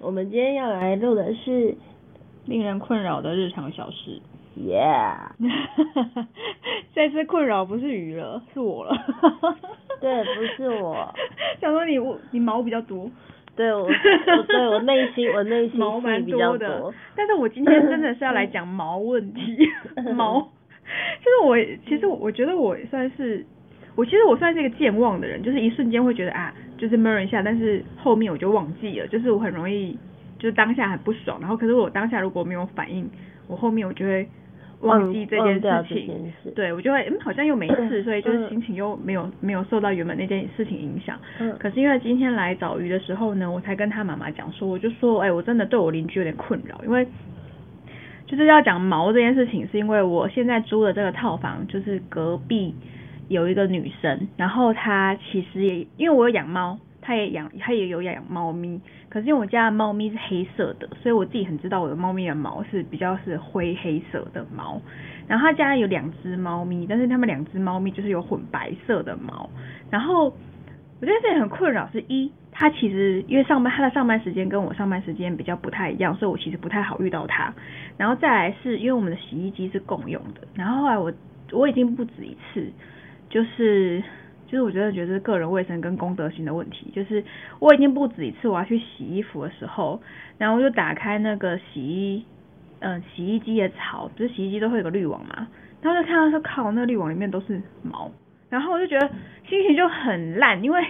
[0.00, 1.74] 我们今天要来录的是
[2.44, 4.20] 令人困扰的日常小事。
[4.56, 5.32] ，Yeah，
[6.94, 8.94] 这次困扰不是鱼了，是我了。
[10.00, 11.12] 对，不是我，
[11.60, 13.10] 想说你我你毛比较多，
[13.56, 16.92] 对我，我对我内心，我内心毛蛮多的，。
[17.16, 19.68] 但是我今天真的是要来讲毛问题，
[20.14, 21.56] 毛，就是我
[21.88, 23.44] 其实我觉得我算是。
[23.96, 29.98] 我其实我算是一个健忘的人，就是一瞬间会觉得啊，就是闷一下，但是后面我就忘记了，就是我很容易，
[30.38, 33.08] 就是当下很不爽，然后可是我当下如果没有反应，
[33.48, 34.28] 我后面我就会
[34.80, 41.18] 忘记这件事情，事对我就会嗯好像又没事，所以就是嗯心情又没有没有受到原本那件事情影响。
[41.40, 47.06] 嗯可是因为今天来找鱼的时候呢，我才跟他妈妈讲说，我就说，哎、我真的对我邻居有点困扰，因为
[48.26, 52.74] 就是要讲毛这件事情，是因为我现在租的这个套房，就是隔壁
[53.28, 64.80] 有一个女生，然后她其实也因为我有养猫，她也养，她也有养猫咪，可是因为我家的猫咪是黑色的，所以我自己很知道我的猫咪的毛是比较是灰黑色的毛，
[65.26, 69.48] 然后他家有两只猫咪，但是他们两只猫咪就是有混白色的毛，
[69.90, 77.52] 然后我这件事情很困扰，是一，他其实因为上班他的上班时间跟我上班时间比较不太一样，所以我其实不太好遇到他。
[77.98, 81.12] 然后再来是因为我们的洗衣机是共用的，然后后来我
[81.52, 82.72] 我已经不止一次，
[83.28, 84.02] 就是
[84.46, 87.22] 就是我真的觉得个人卫生跟公德心的问题，就是
[87.58, 90.00] 我已经不止一次我要去洗衣服的时候，
[90.38, 92.24] 然后我就打开那个洗衣
[92.78, 95.48] 嗯、洗衣机的槽，不是洗衣机都会有个滤网嘛，
[95.80, 98.10] 然后就看到说靠，那个滤网里面都是毛，
[98.50, 99.08] 然后我就觉得
[99.48, 100.84] 心情就很烂，因为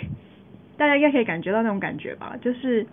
[0.77, 2.85] 大家应该可以感觉到那种感觉吧，就是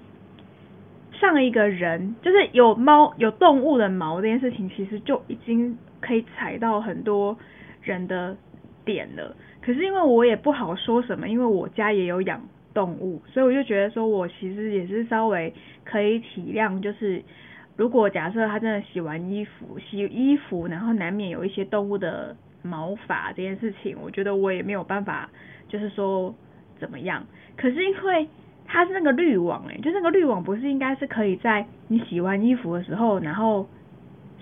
[1.12, 7.35] 上一个人就是有猫有动物的毛这件事情，其实就已经可以踩到很多
[7.81, 8.38] 人的
[8.85, 9.35] 点了。
[9.61, 12.41] 可是因为我也不好说什么，因为我家也有养
[12.73, 17.23] 动物，所以我就觉得说我其实也是稍微可以体谅，就是
[17.75, 25.29] 如果假设他真的洗完衣服，洗衣服然后难免有一些动物的毛发这件事情，我觉得我也没有办法，
[25.67, 26.33] 就是说
[26.79, 27.25] 怎么样。
[27.55, 28.27] 可是因为
[28.65, 33.67] 它是那个滤网、欸，就那个滤网不是应该是可以在你洗完衣服的时候，然后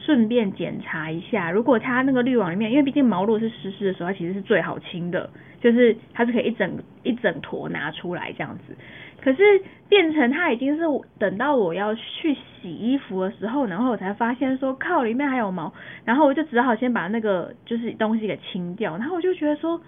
[0.06, 5.30] 顺便检查一下，如果它那个滤网里面，因为毕竟毛如果是湿湿的时候，它其实是最好清的，
[5.62, 8.76] 就是它是可以一整一整坨拿出来这样子。
[9.22, 9.44] 可是
[9.88, 10.82] 变成它已经是
[11.20, 15.72] 等到我要去洗衣服的时候，然后我才发现说靠里面还有毛，
[16.04, 19.80] 然后我就只好先把那个就是东西给清掉，然后我就觉得说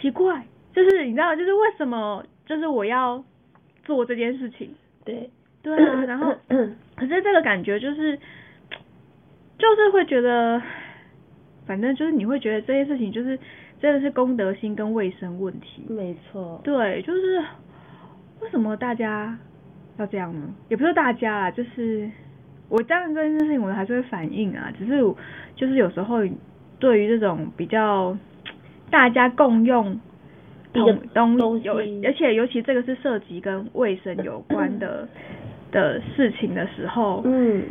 [0.00, 3.22] 奇怪，就是你知道，就是为什么就是我要
[3.84, 4.74] 做这件事情？
[5.04, 5.30] 对，
[5.62, 6.34] 对啊，然后
[6.96, 8.18] 可是这个感觉就是
[9.60, 10.60] 就是会觉得，
[11.66, 13.38] 反正就是你会觉得这些事情就是
[13.80, 15.84] 真的是公德心跟卫生问题。
[15.88, 17.38] 没错，对，就是
[18.40, 19.38] 为什么大家
[19.98, 20.52] 要这样呢？
[20.68, 22.10] 也不是大家啦，就是
[22.68, 24.98] 我当然这件事情我还是会反映啊，只是
[25.54, 26.18] 就是有时候
[26.78, 28.16] 对于这种比较
[28.90, 30.00] 大家共用
[30.72, 35.06] 同东东西有，而且尤其这个是涉及跟卫生有关的
[35.70, 37.64] 的事情的时候，嗯，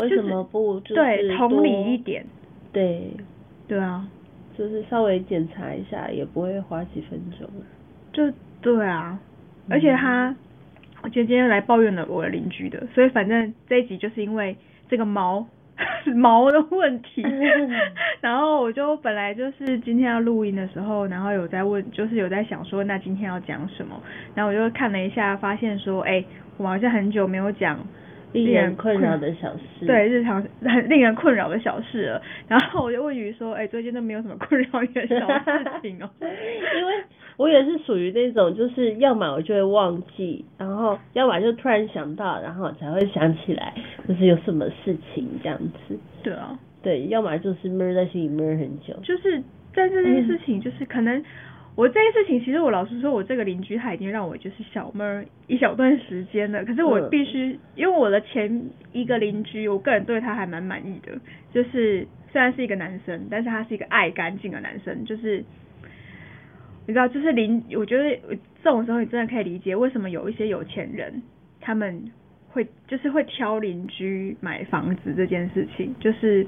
[0.00, 2.24] 为什么不就是对同理一点，
[2.72, 3.10] 对，
[3.68, 4.06] 对啊，
[4.56, 7.48] 就是稍微检查一下，也不会花几分钟。
[8.12, 9.18] 就对啊，
[9.68, 10.34] 而且他，
[11.02, 14.56] 我觉得今天来抱怨了我的邻居的，所以反正这一集就是因为
[14.88, 15.46] 这个毛
[16.16, 17.22] 毛的问题，
[18.20, 23.98] 然后我就本来就是今天要录音的时候，然后有在问，就是有在想说，那今天要讲什么，
[24.34, 26.22] 然后我就看了一下，发现说，哎、
[26.58, 27.78] 我们好像很久没有讲
[28.32, 29.86] 令人困扰的小事。
[29.86, 36.08] 对日常很 令人困扰的小事了，然后我就问鱼说，哎、最近都没有什么困扰你的小事情哦。
[36.20, 36.94] 因为
[37.36, 43.74] 我也是属于那种，就是要么我就会忘记，然后要么就突然想到，然后才会想起来，
[44.06, 45.98] 就是有什么事情这样子。
[46.22, 48.94] 对啊，对，要么就是闷在心里闷很久。
[49.02, 49.42] 就是
[49.72, 51.22] 在这件事情，就是可能
[51.76, 56.64] 我这件事情，其实我老实说，我这个邻居他已经让我就是小妹儿一小段时间了。
[56.64, 58.62] 可是我嗯必须，因为我的前
[58.92, 61.18] 一个邻居，我个人对他还蛮满意的，
[61.52, 65.44] 就是虽然是一个男生，但是他是一个爱干净的男生，就是。
[66.86, 68.18] 你知道，就是邻，我觉得
[68.64, 71.22] 这种时候，你真的可以理解为什么有一些有钱人
[71.60, 72.10] 他们
[72.48, 76.44] 会就是会挑邻居买房子这件事情，就是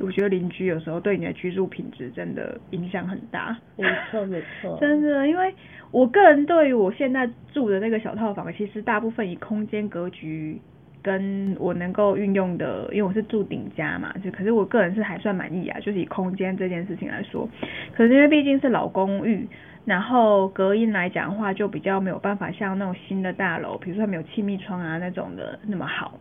[0.00, 3.56] 我觉得邻居有时候对你的居住品质真的影响很大。
[3.76, 5.54] 没错没错， 真的，因为
[5.90, 10.60] 我个人对于我现在住的那个小套房，其实大部分以空间格局
[11.02, 17.48] 跟我能够运用的，因为我是住顶家嘛，就可是我个人是还算满意啊，就是以空间这件事情来说，
[17.94, 19.46] 可是因为毕竟是老公寓，
[19.84, 26.18] 然后隔音来讲的话，就比较没有办法像那种新的大楼，比如说它没有气密窗啊那种的那么好，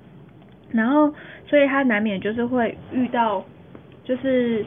[0.70, 1.12] 然后
[1.48, 3.44] 所以它难免就是会遇到，
[4.06, 4.66] 就是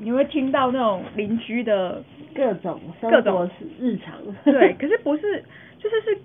[0.00, 2.02] 你会听到那种邻居的
[2.34, 4.14] 各种各种是日常。
[4.44, 5.42] 对， 可是不是，
[5.78, 6.18] 就是是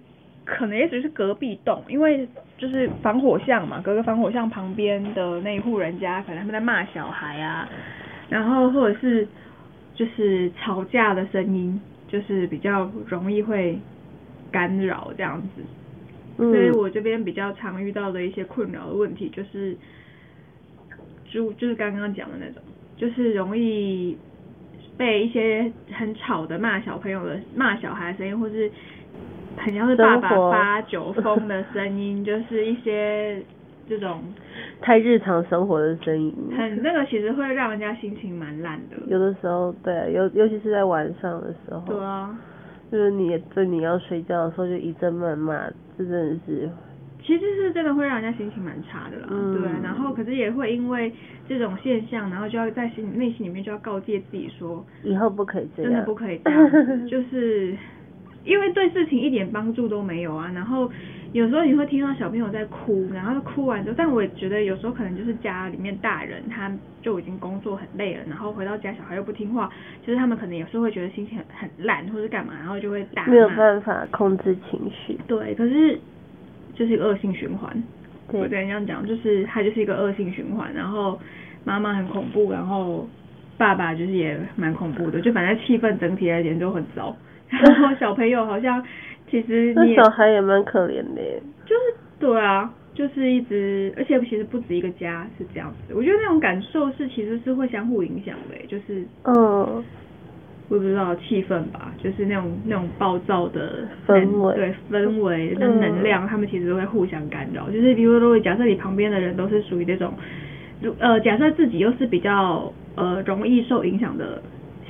[0.46, 2.26] 可能也只是隔壁栋，因为
[2.58, 7.68] 就是防火巷嘛，隔个防火巷旁边的那一户人家，可能他们在骂小孩啊，
[8.30, 9.28] 然后或者是
[9.94, 13.78] 就是吵架的声音，就是比较容易会
[14.52, 15.62] 干扰这样子。
[16.40, 19.76] 嗯所以我这边比较常遇到的一些困扰的问题就是，
[21.28, 22.62] 就就是刚刚讲的那种，
[22.96, 24.18] 就是容易
[24.98, 28.72] 被一些很吵的骂小朋友的骂小孩的声音，或是
[29.58, 33.42] 很像是爸爸发酒疯的声音，就是一些
[33.88, 34.22] 这种
[34.82, 38.98] 太日常生活的声音，很那个，其实会让人家心情蛮烂的。
[39.08, 42.38] 有的时候对，啊尤尤其是在晚上的时候，对啊，
[42.92, 46.70] 就是你对你要睡觉的时候就一阵谩骂，这真的是
[47.28, 51.12] 其实是真的会让人家心情蛮差的啦，嗯对啊，然后可是也会因为
[51.46, 56.72] 这种现象，然后就要在心内心里面就要告诫自己说，以后不可以这样，真的不可以这样，
[57.08, 57.76] 就是
[58.46, 60.50] 因为对事情一点帮助都没有啊。
[60.56, 60.90] 然后
[61.34, 66.72] 有时候你会听到小朋友在哭，然后哭完之后，但我也觉得有时候可能就是家里面大人他
[67.02, 69.70] 就已经工作很累了，然后回到家小孩又不听话，
[70.06, 73.32] 就是他们可能有时候会觉得心情很很烂或者干嘛，然后就会打骂。
[73.34, 76.00] 没有办法控制情绪，对，可是
[76.78, 77.72] 就是一个恶性循环。
[78.30, 81.18] 对我只能这样讲，就是它就是一个恶性循环，然后
[81.64, 83.08] 妈妈很恐怖，然后
[83.58, 87.16] 爸爸就是也蛮恐怖的，就反正气氛整体来讲就很糟。
[87.48, 88.84] 然后小朋友好像
[89.32, 91.22] 其实那小孩也蛮可怜的，
[91.66, 95.94] 就是对啊，就是一直，而且其实不止一个家是这样子。
[95.94, 99.82] 我觉得那种感受是其实是会相互影响的，就是嗯，
[100.70, 107.70] 我不知道气氛吧，就是那种那种暴躁的氛围对氛围跟嗯能量，他们其实都会互相干扰。
[107.70, 110.14] 就是比如说，如果假设你旁边的人都是属于那种，
[110.82, 114.42] 如呃，假设自己又是比较呃容易受影响的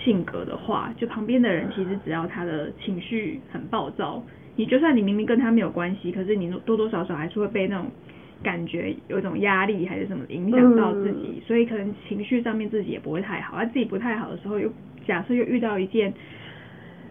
[0.04, 4.24] 性格的话，就旁边的人其实只要他的情绪很暴躁，
[4.56, 7.86] 你就算你明明跟他没有关系，可是你多多少少还是会被那种
[8.42, 14.68] 感觉有一种压力还是什么影响到自己，所以可能情绪上面自己也不会太好，他自己不太好的时候，又
[15.08, 16.14] 假设又遇到一件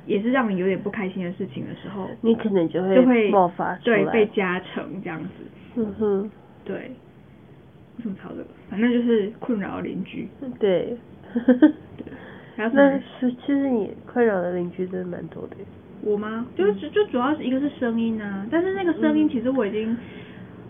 [0.07, 5.29] 也是让你有点不开心的事情的时候，你可能就就会爆发出来，对被加成这样子，
[5.77, 6.31] 嗯哼，
[6.65, 8.47] 对，为什么吵这个？
[8.71, 10.29] 反正就是困扰邻居，
[10.61, 10.97] 对，
[12.57, 13.01] 还有什那么？
[13.19, 15.57] 是其实你困扰的邻居真的蛮多的，
[16.03, 16.47] 我吗？
[16.55, 19.97] 就就就主要是一个是声音啊，但是那个声嗯音其实我已经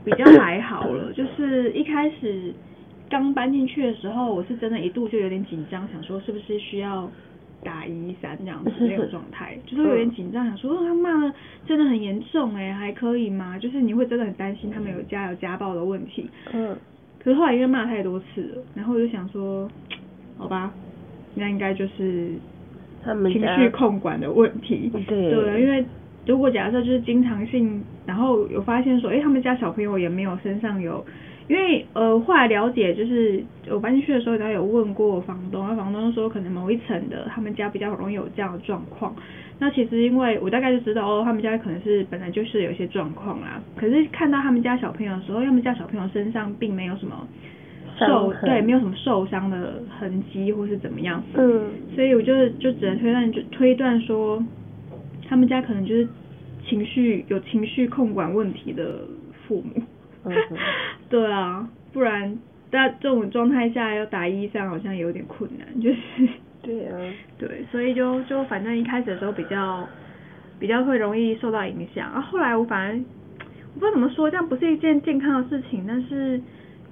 [0.05, 2.53] 比较 还好了，就是一开始
[3.09, 7.11] 刚搬进去的时候，我是真的一度就有点紧张，想说是不是需要
[7.63, 11.33] 打一三这样子那种状态，就是有点紧张，想说哦他骂的
[11.67, 13.59] 真的很严重哎、还可以吗？
[13.59, 16.77] 就是你会真的很担心他们有家有家暴的问题，嗯，
[17.19, 19.69] 可是后来因为骂太多次了，然后我就想说，
[20.37, 20.73] 好吧，
[21.35, 22.41] 那应该就是情
[23.05, 24.91] 他们情绪控管的问题。
[25.07, 25.85] 对对，因为
[26.27, 31.05] 如果假设就是经常性，然后有发现说，诶，他们家小朋友也没有身上有，
[31.49, 39.15] 因为呃后来了解，就是我搬进去的时候，他有问过房东，那房东说可能某一层的他们家比较容易有这样的状况。
[39.59, 47.27] 那其实因为我大概就知道哦，他们家可能是本来就是有一些状况啦，可是看到他们家小朋友的时候，他们家小朋友身上并没有什么
[47.99, 54.45] 受对，没有什么受伤的痕迹或是怎么样，嗯，所以我就就只能推断就推断说，
[55.27, 56.07] 他们家可能就是
[56.69, 59.01] 情绪有情绪控管问题的
[59.47, 59.83] 父母。
[61.09, 62.39] 对啊，不然
[62.71, 66.29] 在这种状态下要打一三好像有点困难，就是
[66.63, 66.99] 对啊，
[67.39, 69.89] 对，所以就就反正一开始的时候比较
[70.59, 76.41] 比较会容易受到影响，啊，后来我反而我不知道怎么说，这样不是一件健康的事情，但是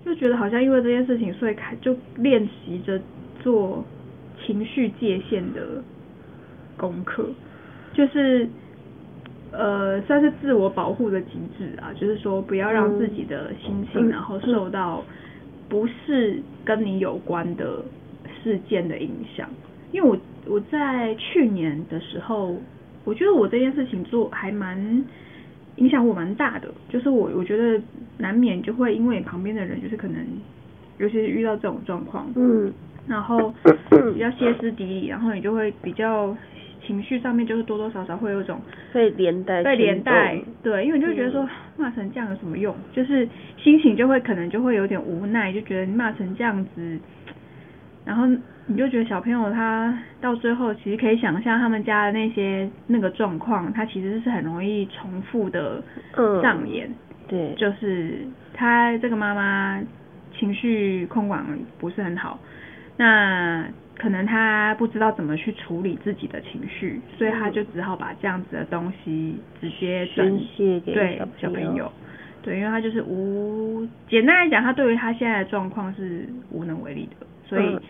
[0.04, 3.00] 就觉得好像因为这件事情，所以开就练习着
[3.42, 3.84] 做
[4.44, 5.82] 情绪界限的
[6.76, 7.28] 功课，
[7.94, 8.48] 就是
[9.56, 15.02] 呃算是自我保护的极致啊，就是说不要让自己的心情嗯然后受到
[15.68, 17.82] 不是跟你有关的
[18.42, 19.48] 事件的影响。
[19.92, 22.56] 因为我我在去年的时候，
[23.04, 25.04] 我觉得我这件事情做还蛮
[25.76, 27.80] 影响我蛮大的，就是我我觉得
[28.18, 30.24] 难免就会因为旁边的人就是可能，
[30.98, 32.72] 尤其是遇到这种状况，嗯。
[33.06, 33.52] 然后
[34.14, 36.34] 比较歇斯底里，然后你就会比较
[36.86, 38.60] 情绪上面就是多多少少会有一种
[38.92, 42.74] 被连带被连带对，因为你就会觉得说骂成这样有什么用？
[42.92, 46.98] 就是心情就会可能就会有点无奈，就觉得你骂成这样子，
[48.04, 48.26] 然后
[48.66, 55.82] 你就觉得小朋友他到最后其实可以想象他们家的那些那个状况，他其实是很容易重复的
[56.16, 56.40] 嗯。
[56.40, 56.88] 上演，
[57.28, 58.18] 对，就是
[58.52, 59.82] 他这个妈妈
[60.38, 61.44] 情绪控管
[61.78, 62.38] 不是很好，
[62.96, 71.90] 那可能他不知道怎么去处理自己的情绪，所以他就只好把这样子的东西直接转宣泄给对小小朋友。
[72.42, 77.80] 对，因为他就是无，简单来讲，他对于他现在的状况是无能为力的，所以嗯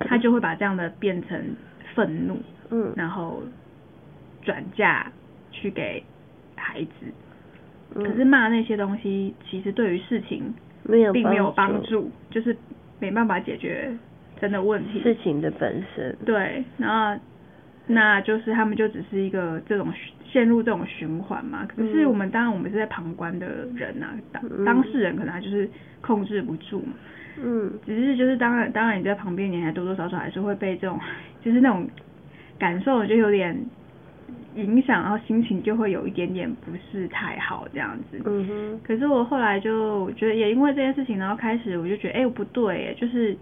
[0.00, 1.40] 他就会把这样的变成
[1.94, 2.36] 愤怒，
[2.70, 3.42] 嗯然后
[4.42, 5.12] 转嫁
[5.52, 6.02] 去给
[6.56, 6.90] 孩子。
[7.94, 10.52] 嗯可是骂那些东西，其实对于事情
[11.12, 12.56] 并没有帮助助，就是
[12.98, 13.96] 没办法解决
[14.40, 15.00] 真的问题。
[15.02, 17.20] 事情的本身，对，然后
[17.86, 19.92] 那就是他们就只是一个这种
[20.30, 21.66] 陷入这种循环嘛。
[21.66, 25.68] 可是嗯我们当然我们是在旁观的人呐、当嗯当事人可能他就是
[26.00, 26.92] 控制不住嘛。
[27.42, 30.98] 嗯只是就是当然当然你在旁边，你还多多少少还是会被这种
[31.42, 31.88] 就是那种
[32.58, 33.56] 感受就有点
[34.54, 38.20] 影响，然后心情就会有一点点不是太好这样子。
[38.24, 43.36] 嗯哼，可是我后来就觉得，也因为这件事情，然后开始我就觉得，哎、不对，哎，就是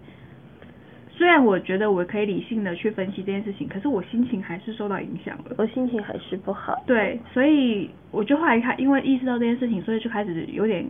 [1.23, 5.55] 虽然我觉得我可以理性的去分析这件事情，可是我心情还是受到影响了。
[5.57, 6.83] 我心情还是不好。
[6.85, 10.85] 对，所以我就后来看，因为意识到这件事情，所以就开始有点，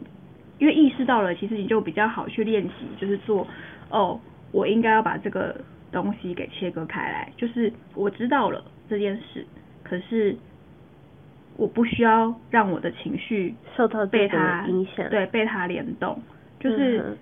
[0.58, 3.48] 因为意识到了，其实你就比较好去练习，就是做
[3.92, 4.20] 哦，
[4.52, 5.56] 我应该要把这个
[5.92, 9.46] 东西给切割开来，就是我知道了这件事，
[9.84, 10.36] 可是
[11.58, 16.20] 我不需要让我的情绪受到被他影响对，被他联动，
[16.60, 17.16] 就是、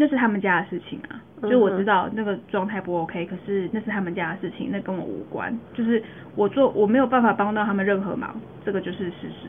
[0.00, 6.00] 那是他们家的事情啊，就我知道那个状态不 OK，可是那是他们家的事情，那跟我无关，就是
[6.36, 9.48] 我做我没有办法帮到他们任何忙，这个就是事实，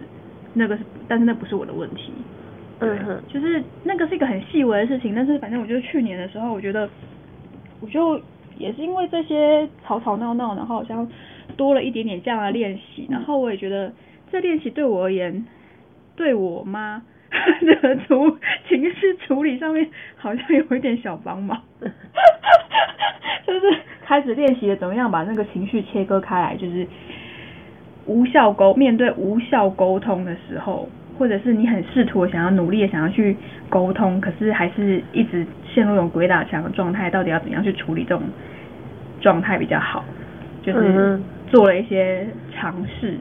[0.56, 2.12] 那个是，但是那不是我的问题，
[2.80, 6.90] 对嗯哼，就是那个是一个很细微的事情，但是反正我觉得去年的时候，我觉得
[7.80, 8.20] 我就
[8.58, 11.08] 也是因为这些吵吵闹闹，然后好像
[11.56, 13.94] 多了一点点这样的练习，然后我也觉得
[14.32, 15.46] 这练习对我而言，
[16.16, 21.62] 对我妈的 处情绪处理上面好像有一点小帮忙，
[23.46, 23.62] 就是
[24.06, 26.88] 开始练习了怎么样把那个情绪切割开来，就是
[28.06, 33.36] 无效沟面对无效沟通的时候，或者是你很试图想要努力的想要去
[33.70, 38.24] 沟通，可是还是一直陷入一种鬼打墙的状态，到底要怎样去处理这种
[39.22, 40.04] 状态比较好？
[40.62, 43.18] 就是做了一些尝试，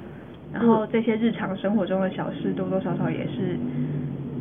[0.52, 3.56] 然后这些日常生活中的小事多多少少也是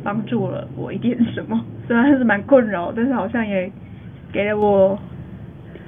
[0.08, 3.70] 帮助了我一点什么， 虽然是蛮困扰，但是好像也
[4.32, 4.98] 给了我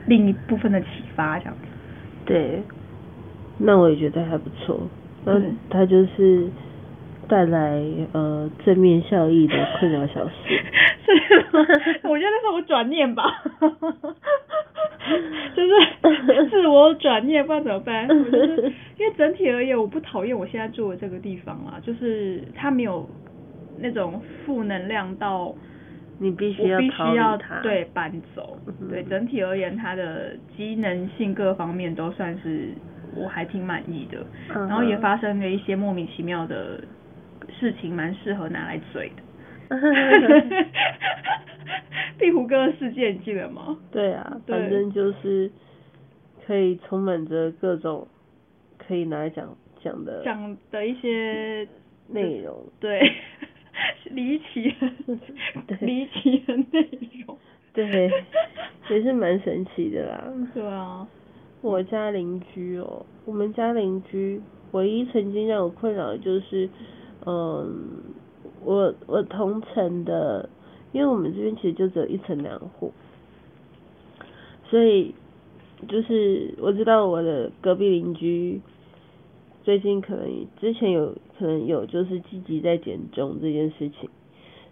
[0.06, 0.86] 另一部分的启
[1.16, 1.60] 发，这样子。
[2.26, 2.62] 对，
[3.56, 4.78] 那我也觉得还不错。
[5.24, 6.46] 那嗯它就是
[7.28, 10.32] 带来呃正面效益的困扰小事。
[11.02, 11.64] 是吗？
[12.04, 13.24] 我觉得那是我转念吧，
[15.56, 18.06] 就是自我转念，不然怎么办？
[18.06, 23.08] 我就是因为整体而言，我不讨厌我现在住的这个地方啦，就是它没有
[23.80, 25.54] 那种负能量到
[26.18, 27.38] 你必须要逃须要。
[27.62, 28.88] 对搬走嗯。
[28.88, 32.68] 对整体而言，它的机能性各方面都算是
[33.14, 34.18] 我还挺满意的。
[34.54, 36.82] 嗯然后也发生了一些莫名其妙的
[37.58, 39.22] 事情，蛮适合拿来嘴的。
[42.18, 43.76] 壁虎哥的事件你记得吗？
[43.90, 45.50] 对啊，对反正就是
[46.46, 48.06] 可以充满着各种
[48.78, 51.66] 可以拿来讲讲的讲的一些
[52.08, 52.62] 内容。
[52.80, 53.00] 对
[54.10, 54.90] 离奇的
[55.66, 56.88] 对离奇的内
[57.26, 57.36] 容。
[57.72, 58.10] 对，
[58.90, 60.24] 也是蛮神奇的啦。
[60.52, 61.06] 对啊，
[61.60, 64.40] 我家邻居哦，我们家邻居
[64.72, 66.68] 唯一曾经让我困扰的就是，
[67.24, 67.88] 嗯，
[68.64, 70.48] 我我同层的，
[70.90, 72.92] 因为我们这边其实就只有一层两户，
[74.64, 75.14] 所以
[75.88, 78.60] 就是我知道我的隔壁邻居
[79.62, 84.08] 最近可能之前有可能有就是积极在减重这件事情，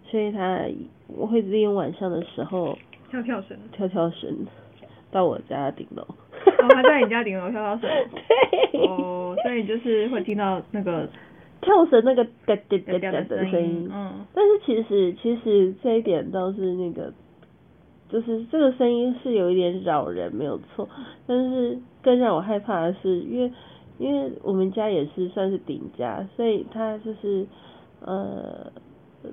[0.05, 0.61] 所以他
[1.07, 2.77] 我会利用晚上的时候
[3.09, 3.57] 跳跳绳。
[3.71, 4.47] 跳跳绳
[5.11, 6.03] 到我家顶楼。
[6.03, 7.89] 哦，他在你家顶楼跳跳绳。
[8.71, 8.79] 对。
[8.87, 11.07] 哦，所以就是会听到那个
[11.61, 13.89] 跳绳那个哒哒哒掉哒的声音。。
[13.93, 14.25] 嗯。
[14.33, 17.13] 但是其实其实这一点倒是那个
[18.09, 20.87] 就是这个声音是有一点扰人，没有错。
[21.27, 23.51] 但是更让我害怕的是，因为
[23.99, 27.45] 因为我们家也是算是顶家，所以他就是
[28.01, 28.71] 呃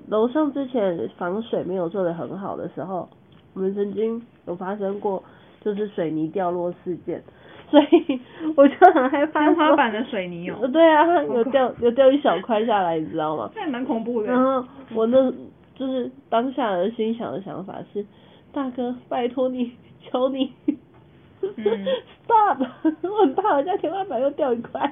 [0.07, 3.09] 楼上之前防水没有做的很好的时候，
[3.55, 5.23] 我们曾经有发生过
[5.61, 7.23] 就是水泥掉落事件，
[7.71, 8.19] 所以
[8.55, 9.45] 我就很害怕。
[9.47, 10.67] 天花板的水泥哦。
[10.67, 13.49] 对啊，有掉有掉一小块下来，你知道吗？
[13.55, 14.27] 这蛮恐怖的。
[14.27, 15.31] 然后我那
[15.75, 18.05] 就是当下的心想的想法是。
[18.53, 20.51] 大哥，拜托你，求你
[22.25, 22.59] stop！
[23.03, 24.91] 我很怕我家天花板又掉一块。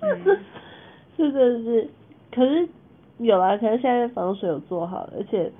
[1.16, 1.88] 是是是，
[2.32, 2.68] 可是
[3.18, 5.52] 有啊，可是现在防水有做好，而且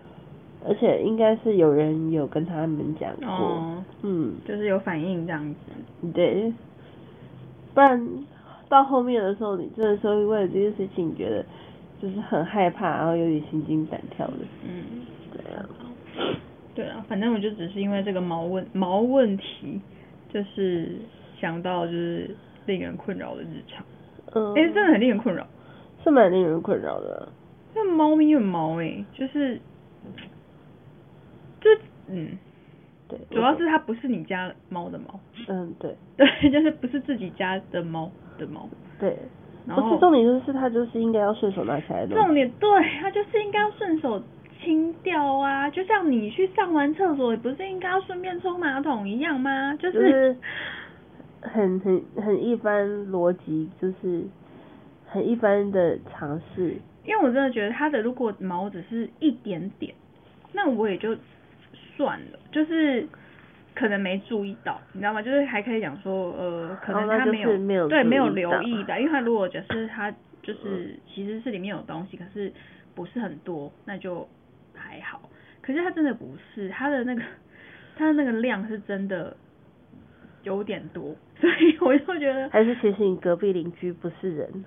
[0.67, 6.11] 而且应该是有人有跟他们讲过，嗯，就是有反应这样子。
[6.15, 6.53] 对，
[7.75, 8.25] 不然
[8.69, 11.45] 到后面的时候，你真的是会为了这件事情觉得
[12.01, 14.35] 就是很害怕，然后有点心惊胆跳的。
[14.65, 15.03] 嗯，
[15.33, 15.67] 对啊。
[16.75, 19.81] 对啊，反正我就只是因为这个毛问毛问题，
[20.33, 20.97] 就是
[21.41, 22.35] 想到就是
[22.67, 23.85] 令人困扰的日常。
[24.35, 24.55] 嗯。
[24.55, 25.47] 哎，真的很令人困扰。
[26.03, 27.29] 是蛮令人困扰的。
[27.75, 29.61] 那猫咪很毛哎，就是，
[31.61, 31.71] 就
[32.09, 32.39] 嗯，
[33.09, 33.19] 对。
[33.31, 35.21] 主要是它不是你家猫的猫。
[35.49, 35.95] 嗯，对。
[36.17, 38.69] 对， 就是不是自己家的猫的猫。
[38.99, 39.17] 对。
[39.67, 39.99] 然后。
[39.99, 42.15] 重点就是它就是应该要顺手拿起来的。
[42.15, 42.69] 重点对，
[43.01, 44.23] 它就是应该要顺手。
[44.63, 49.75] 清掉啊，就像你去上完厕所，不是应该要顺便冲马桶一样吗？
[49.77, 50.37] 就是
[51.41, 54.25] 很 很很一般逻辑，就是
[55.07, 56.77] 很一般的尝试。
[57.05, 59.95] 因为我真的觉得它的如果毛只是一点点，
[60.53, 61.17] 那我也就
[61.97, 63.07] 算了，就是
[63.75, 65.23] 可能没注意到，你知道吗？
[65.23, 70.11] 就是还可以讲说，呃，可能他没有对没有留意的，因为他如果只是他
[70.43, 72.53] 就是其实是里面有东西，可是
[72.95, 74.29] 不是很多，那就。
[74.91, 75.23] 还好，
[75.63, 77.23] 可是它真的不是，它的那个
[77.95, 79.37] 它的那个量是真的
[80.43, 84.65] 有点多，所以我就觉得还是其实你隔壁邻居不是人，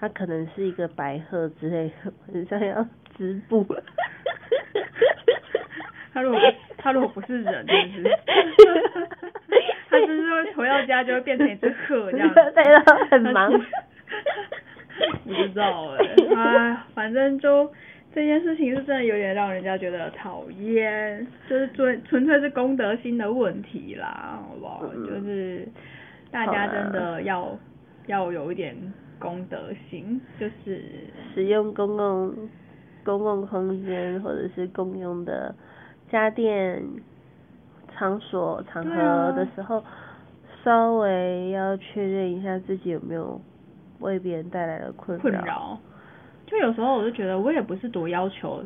[0.00, 2.84] 他可能是一个白鹤之类的，很想要
[3.16, 3.64] 织布。
[6.12, 6.40] 他如果
[6.78, 8.02] 他如果不是人，就是
[9.88, 13.52] 他就是说回到家就会变成一只鹤这样，对了，很忙。
[15.24, 15.98] 不知道哎，
[16.34, 17.72] 哎，反正就。
[18.16, 24.86] 这件事情是真的有点让人家觉得讨厌，就是纯纯粹是公德心的问题啦，好不好？
[25.06, 25.68] 就是
[26.30, 27.54] 大家真的要
[28.06, 28.74] 要有一点
[29.18, 30.82] 公德心，就是
[31.34, 32.34] 使用公共
[33.04, 35.54] 公共空间或者是公用的
[36.10, 36.82] 家电
[37.92, 38.96] 场所场合
[39.36, 39.84] 的时候，
[40.64, 43.38] 稍微要确认一下自己有没有
[44.00, 45.78] 为别人带来了困扰。
[46.46, 48.62] 就有时候我就觉得我也不是多要求，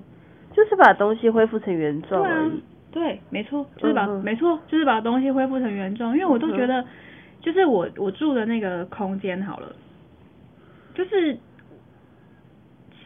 [0.53, 2.63] 就是把东西恢复成原状而已。
[2.93, 6.13] 对，没错，就是把没错，就是把东西恢复成原状。
[6.13, 6.85] 因为我都觉得，
[7.41, 9.75] 就是我我住的那个空间好了，
[10.93, 11.39] 就是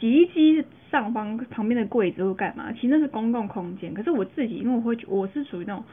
[0.00, 2.72] 洗衣机上方旁边的柜子会干嘛？
[2.72, 3.94] 其实那是公共空间。
[3.94, 5.84] 可是我自己，因为我会我是属于那种，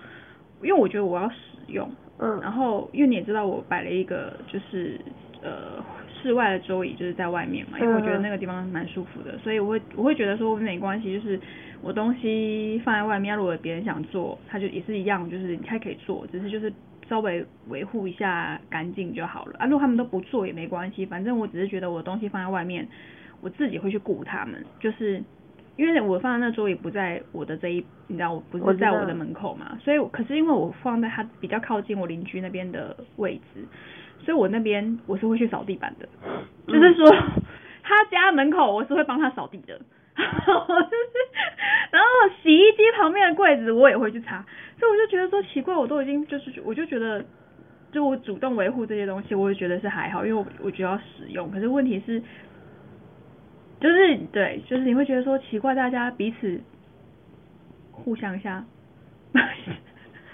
[0.63, 1.35] 因为我觉得我要使
[1.67, 4.99] 用，嗯，然后因为你也知道我摆了一个就是
[5.43, 5.83] 呃。
[6.21, 11.39] 室外的桌椅就是在外面嘛，因为我觉得那个地方蛮舒服的，所以我会我会觉得说没关系，就是
[11.81, 16.71] 我东西放在外面，如果别人想坐，他就也是一样，就是他可以坐，只是就是
[17.10, 19.65] 稍微维护一下干净就好了啊。
[19.65, 22.88] 如果他们都不做也没关系，反正我只是觉得我东西放在外面，
[23.41, 25.21] 我自己会去顾他们，就是
[25.77, 33.65] 因为我放在那桌椅不在我的这一，你知道我不是在我的门口嘛，所以可是因为我放在他比较靠近我邻居那边的位置。
[34.23, 36.07] 所以我那边我是会去扫地板的，
[36.67, 37.10] 就是说
[37.84, 39.79] 他家门口我是会帮他扫地的，
[40.15, 42.07] 然后
[42.41, 44.45] 洗衣机旁边的柜子我也会去擦，
[44.79, 47.25] 所以我就觉得说奇怪，我都已经就是我就觉得，
[47.91, 52.21] 就我主动维护这些东西，我也觉得是还好，因为我我觉得要使用，可是问题是，
[53.79, 56.62] 就是对，就是你会觉得说奇怪，大家彼此
[57.91, 58.63] 互相一下，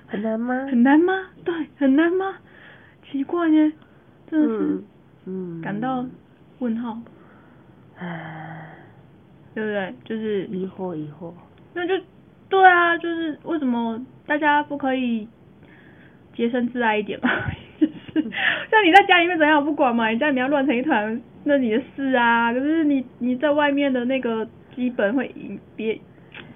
[0.08, 0.68] 很难吗？
[0.70, 1.14] 很难吗？
[1.44, 2.38] 对，很难吗？
[3.12, 3.72] 奇怪呢，
[4.30, 4.84] 真的是，
[5.26, 6.06] 嗯，感到
[6.60, 6.98] 问号，
[7.98, 8.70] 唉，
[9.54, 9.94] 对不对？
[10.04, 11.32] 就是疑惑疑惑，
[11.74, 11.94] 那就
[12.50, 15.28] 对啊，就是为什么大家不可以
[16.36, 17.30] 洁身自爱一点嘛？
[17.80, 18.30] 就是
[18.70, 22.52] 像你在家里面怎样我不管嘛，你家里面要乱成一团，那你的事啊。
[22.54, 26.00] 可是你你在外面的那个基本会引别。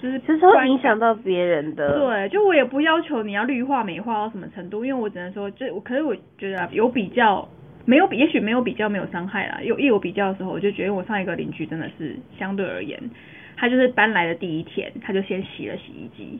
[0.01, 1.99] 就是其实会影响到别人的。
[1.99, 7.47] 对，就我也不要求你要绿化美化到什么程度，因为我只能说，就可是我觉得有比较，
[7.85, 9.59] 没有比，也许没有比较没有伤害啦。
[9.61, 12.99] 有一有比较的时候，我就觉得我上一个邻居真的是相对而言，
[13.55, 16.39] 他就是搬来的第一天，他就先洗了洗衣机，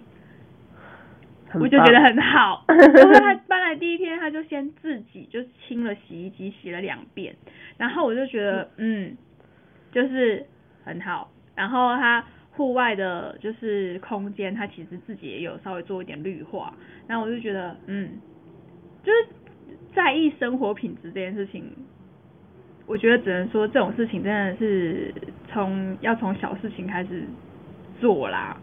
[1.54, 2.65] 我就觉得很好。
[2.67, 7.36] 然后他搬来第一天，他就先自己就清了洗衣机，洗了两遍，
[7.78, 9.15] 然后我就觉得嗯，
[9.91, 10.43] 就是
[10.84, 11.30] 很好。
[11.54, 16.73] 然后他户外的就是空间，它其实自己也有稍微做一点绿化，
[17.07, 18.11] 然后我就觉得嗯，
[19.03, 19.27] 就是
[19.93, 21.71] 在意生活品质这件事情。
[22.87, 25.13] 我觉得只能说这种事情真的是
[25.47, 27.23] 从要从小事情开始
[28.01, 28.57] 做啦，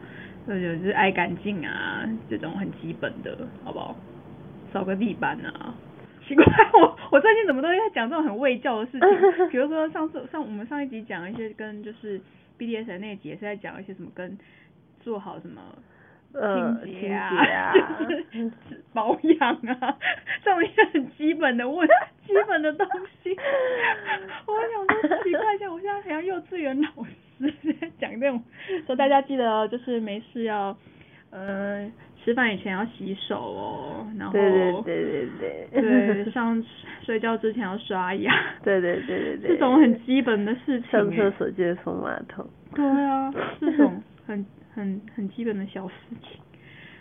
[0.47, 3.97] 那就是爱干净啊，这种很基本的，好不好？
[4.71, 5.75] 扫个地板啊。
[6.27, 9.09] 奇怪，我我最近怎么都在讲这种很卫教的事情？
[9.49, 12.21] 比如说上次上我们上一集讲一些跟就是
[12.59, 14.37] BDS 那集也是在讲一些什么跟
[15.01, 15.61] 做好什么
[16.33, 17.73] 呃清洁啊，
[18.33, 19.99] 就是保养啊，
[20.45, 21.87] 这种一些很基本的问
[22.27, 22.87] 基本的东
[23.23, 23.37] 西。
[24.47, 26.89] 我想说奇怪一下，我现在很像幼稚园老
[27.39, 28.43] 师在讲这种，
[28.87, 30.77] 说大家记得哦就是没事要
[31.31, 31.91] 呃
[32.29, 36.25] 吃饭以前要洗手哦，然后对对对对对。
[36.25, 36.63] 对上
[37.03, 38.31] 睡觉之前要刷牙，
[38.63, 41.31] 对对对对对，这种很基本的事情上厕欸。
[41.39, 46.39] 所就是冲马桶，对啊， 这种很很很基本的小事情。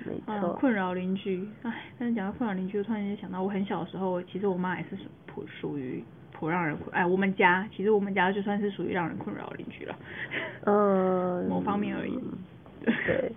[0.05, 5.03] 没啊，错，困扰邻居，唉，但是讲到困扰邻居，我突然间想到，我很小的时候，其实我妈也是属
[5.35, 9.95] 属属于颇让人困，哎，我们家其实我们家就算是属于让人困扰的邻居了，
[10.63, 12.17] 嗯，某方面而已，
[12.85, 13.29] 对，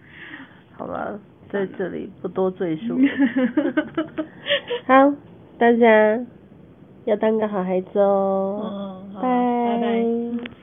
[0.72, 1.18] 好了，
[1.50, 2.98] 在这里不多赘述。
[4.86, 5.12] 好，
[5.58, 6.18] 大家
[7.04, 8.60] 要当个好孩子哦。
[8.64, 10.59] 嗯好拜拜拜